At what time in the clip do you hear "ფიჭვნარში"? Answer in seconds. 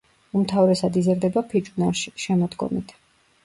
1.53-2.17